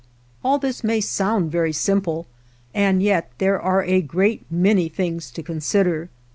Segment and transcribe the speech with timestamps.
[0.43, 2.25] All this may sound very simple
[2.73, 6.09] and yet there are a great many things to consider.